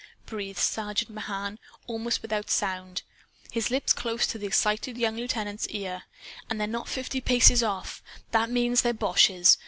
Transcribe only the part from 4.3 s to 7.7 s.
the excited young lieutenant's ear. "And they're not fifty paces